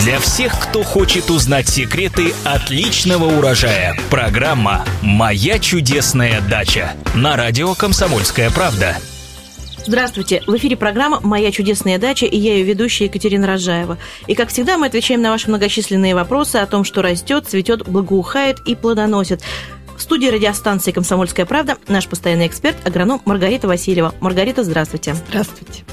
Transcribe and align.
Для 0.00 0.18
всех, 0.18 0.58
кто 0.58 0.82
хочет 0.82 1.30
узнать 1.30 1.68
секреты 1.68 2.34
отличного 2.42 3.26
урожая. 3.26 3.96
Программа 4.10 4.84
«Моя 5.02 5.60
чудесная 5.60 6.40
дача» 6.40 6.94
на 7.14 7.36
радио 7.36 7.74
«Комсомольская 7.74 8.50
правда». 8.50 8.96
Здравствуйте! 9.86 10.42
В 10.46 10.56
эфире 10.56 10.76
программа 10.76 11.20
«Моя 11.20 11.52
чудесная 11.52 11.98
дача» 11.98 12.26
и 12.26 12.36
я 12.36 12.54
ее 12.54 12.64
ведущая 12.64 13.04
Екатерина 13.04 13.46
Рожаева. 13.46 13.98
И, 14.26 14.34
как 14.34 14.48
всегда, 14.48 14.78
мы 14.78 14.86
отвечаем 14.86 15.22
на 15.22 15.30
ваши 15.30 15.48
многочисленные 15.48 16.14
вопросы 16.14 16.56
о 16.56 16.66
том, 16.66 16.84
что 16.84 17.00
растет, 17.00 17.46
цветет, 17.46 17.86
благоухает 17.86 18.58
и 18.66 18.74
плодоносит. 18.74 19.42
В 19.96 20.02
студии 20.02 20.26
радиостанции 20.26 20.92
«Комсомольская 20.92 21.46
правда» 21.46 21.76
наш 21.88 22.08
постоянный 22.08 22.46
эксперт, 22.46 22.76
агроном 22.86 23.22
Маргарита 23.24 23.68
Васильева. 23.68 24.14
Маргарита, 24.20 24.64
здравствуйте. 24.64 25.14
Здравствуйте. 25.28 25.84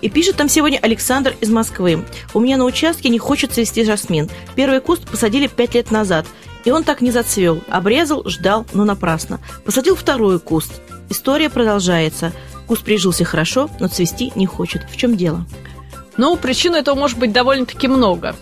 И 0.00 0.08
пишет 0.08 0.36
там 0.36 0.48
сегодня 0.48 0.78
Александр 0.80 1.34
из 1.40 1.50
Москвы. 1.50 2.04
У 2.34 2.40
меня 2.40 2.56
на 2.56 2.64
участке 2.64 3.08
не 3.08 3.18
хочет 3.18 3.52
цвести 3.52 3.84
жасмин. 3.84 4.30
Первый 4.54 4.80
куст 4.80 5.08
посадили 5.08 5.48
пять 5.48 5.74
лет 5.74 5.90
назад. 5.90 6.26
И 6.64 6.70
он 6.70 6.84
так 6.84 7.00
не 7.00 7.10
зацвел. 7.10 7.60
Обрезал, 7.68 8.22
ждал, 8.28 8.64
но 8.72 8.84
напрасно. 8.84 9.40
Посадил 9.64 9.96
второй 9.96 10.38
куст. 10.38 10.80
История 11.08 11.50
продолжается. 11.50 12.32
Куст 12.68 12.84
прижился 12.84 13.24
хорошо, 13.24 13.70
но 13.80 13.88
цвести 13.88 14.32
не 14.36 14.46
хочет. 14.46 14.82
В 14.90 14.96
чем 14.96 15.16
дело? 15.16 15.46
Ну, 16.16 16.36
причин 16.36 16.74
этого 16.74 16.94
может 16.94 17.18
быть 17.18 17.32
довольно-таки 17.32 17.88
много. 17.88 18.36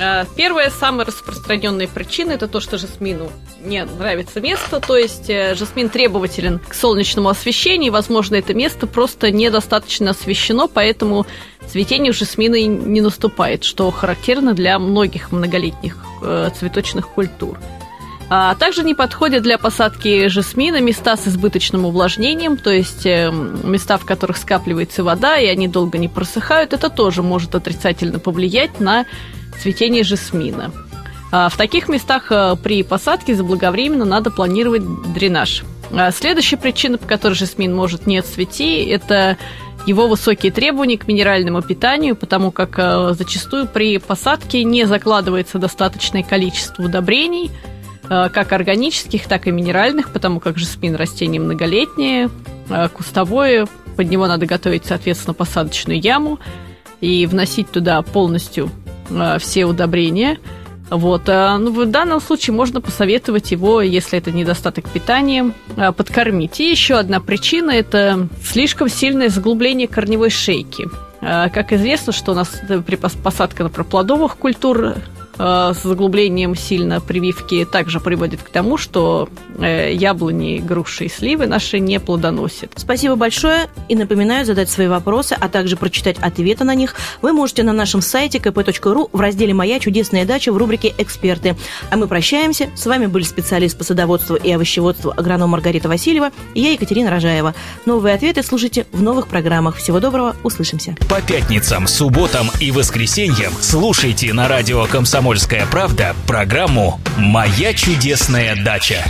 А, 0.00 0.24
первая, 0.36 0.70
самая 0.70 1.06
распространенная 1.06 1.88
причина– 1.88 2.32
это 2.32 2.46
то, 2.46 2.60
что 2.60 2.78
жасмину 2.78 3.30
не 3.64 3.84
нравится 3.84 4.40
место, 4.40 4.80
то 4.80 4.96
есть 4.96 5.28
э, 5.28 5.56
жасмин 5.56 5.88
требователен 5.88 6.60
к 6.60 6.74
солнечному 6.74 7.28
освещению, 7.28 7.88
и, 7.88 7.90
возможно, 7.90 8.36
это 8.36 8.54
место 8.54 8.86
просто 8.86 9.32
недостаточно 9.32 10.10
освещено, 10.10 10.68
поэтому 10.68 11.26
цветение 11.66 12.12
жасмина 12.12 12.54
не 12.64 13.00
наступает, 13.00 13.64
что 13.64 13.90
характерно 13.90 14.54
для 14.54 14.78
многих 14.78 15.32
многолетних 15.32 15.96
э, 16.22 16.50
цветочных 16.56 17.08
культур. 17.08 17.58
А 18.30 18.54
также 18.56 18.84
не 18.84 18.94
подходят 18.94 19.42
для 19.42 19.56
посадки 19.56 20.28
жасмина 20.28 20.80
места 20.82 21.16
с 21.16 21.26
избыточным 21.26 21.86
увлажнением, 21.86 22.58
то 22.58 22.70
есть 22.70 23.06
э, 23.06 23.32
места, 23.32 23.96
в 23.96 24.04
которых 24.04 24.36
скапливается 24.36 25.02
вода, 25.02 25.38
и 25.38 25.46
они 25.46 25.66
долго 25.66 25.98
не 25.98 26.08
просыхают. 26.08 26.72
Это 26.72 26.90
тоже 26.90 27.22
может 27.22 27.54
отрицательно 27.54 28.18
повлиять 28.18 28.80
на 28.80 29.06
цветение 29.60 30.04
жасмина. 30.04 30.72
А 31.30 31.48
в 31.48 31.56
таких 31.56 31.88
местах 31.88 32.30
э, 32.30 32.56
при 32.62 32.82
посадке 32.82 33.34
заблаговременно 33.34 34.04
надо 34.04 34.30
планировать 34.30 34.82
дренаж. 35.12 35.64
А 35.92 36.10
следующая 36.10 36.56
причина, 36.56 36.98
по 36.98 37.06
которой 37.06 37.34
жасмин 37.34 37.74
может 37.74 38.06
не 38.06 38.20
цвести, 38.22 38.84
это 38.84 39.36
его 39.86 40.06
высокие 40.06 40.52
требования 40.52 40.98
к 40.98 41.06
минеральному 41.06 41.62
питанию, 41.62 42.14
потому 42.14 42.50
как 42.50 43.14
зачастую 43.14 43.66
при 43.66 43.98
посадке 43.98 44.64
не 44.64 44.84
закладывается 44.84 45.58
достаточное 45.58 46.22
количество 46.22 46.84
удобрений– 46.84 47.50
как 48.08 48.52
органических, 48.52 49.26
так 49.26 49.46
и 49.46 49.50
минеральных, 49.50 50.12
потому 50.12 50.40
как 50.40 50.56
жасмин 50.56 50.94
растение 50.94 51.40
многолетнее, 51.40 52.30
кустовое, 52.94 53.66
под 53.96 54.10
него 54.10 54.26
надо 54.26 54.46
готовить, 54.46 54.86
соответственно, 54.86 55.34
посадочную 55.34 56.00
яму 56.00 56.38
и 57.00 57.26
вносить 57.26 57.70
туда 57.70 58.00
полностью 58.02 58.70
все 59.38 59.64
удобрения. 59.64 60.38
Вот. 60.90 61.26
Ну, 61.26 61.70
в 61.70 61.86
данном 61.86 62.20
случае 62.20 62.54
можно 62.54 62.80
посоветовать 62.80 63.50
его, 63.50 63.82
если 63.82 64.18
это 64.18 64.32
недостаток 64.32 64.88
питания, 64.88 65.52
подкормить. 65.76 66.60
И 66.60 66.70
еще 66.70 66.94
одна 66.94 67.20
причина– 67.20 67.70
это 67.72 68.28
слишком 68.42 68.88
сильное 68.88 69.28
заглубление 69.28 69.86
корневой 69.86 70.30
шейки. 70.30 70.86
Как 71.20 71.74
известно, 71.74 72.12
что 72.14 72.32
у 72.32 72.34
нас 72.34 72.62
при 72.86 72.96
посадке 72.96 73.64
например, 73.64 73.84
плодовых 73.84 74.36
культур 74.38 74.94
Э, 74.94 75.27
с 75.38 75.82
заглублением 75.82 76.56
сильно 76.56 77.00
прививки 77.00 77.64
также 77.64 78.00
приводит 78.00 78.42
к 78.42 78.48
тому, 78.48 78.76
что 78.76 79.28
э, 79.58 79.92
яблони, 79.94 80.58
груши 80.58 81.04
и 81.04 81.08
сливы 81.08 81.46
наши 81.46 81.78
не 81.78 82.00
плодоносят. 82.00 82.72
Спасибо 82.76 83.14
большое 83.14 83.68
и 83.88 83.94
напоминаю 83.94 84.44
задать 84.44 84.70
свои 84.70 84.88
вопросы, 84.88 85.36
а 85.38 85.48
также 85.48 85.76
прочитать 85.76 86.16
ответы 86.20 86.64
на 86.64 86.74
них 86.74 86.94
вы 87.22 87.32
можете 87.32 87.62
на 87.62 87.72
нашем 87.72 88.02
сайте 88.02 88.38
kp.ru 88.38 89.08
в 89.12 89.20
разделе 89.20 89.54
«Моя 89.54 89.78
чудесная 89.78 90.24
дача» 90.24 90.52
в 90.52 90.56
рубрике 90.56 90.94
«Эксперты». 90.98 91.56
А 91.90 91.96
мы 91.96 92.08
прощаемся. 92.08 92.70
С 92.74 92.86
вами 92.86 93.06
были 93.06 93.24
специалист 93.24 93.76
по 93.76 93.84
садоводству 93.84 94.36
и 94.36 94.50
овощеводству 94.50 95.12
агроном 95.16 95.50
Маргарита 95.50 95.88
Васильева 95.88 96.30
и 96.54 96.60
я, 96.60 96.72
Екатерина 96.72 97.10
Рожаева. 97.10 97.54
Новые 97.86 98.14
ответы 98.14 98.42
слушайте 98.42 98.86
в 98.92 99.02
новых 99.02 99.28
программах. 99.28 99.76
Всего 99.76 100.00
доброго, 100.00 100.36
услышимся. 100.42 100.96
По 101.08 101.20
пятницам, 101.20 101.86
субботам 101.86 102.50
и 102.60 102.70
воскресеньям 102.70 103.52
слушайте 103.60 104.32
на 104.32 104.48
радио 104.48 104.86
«Комсомольская 105.28 105.66
правда» 105.66 106.16
программу 106.26 106.98
«Моя 107.18 107.74
чудесная 107.74 108.56
дача». 108.64 109.04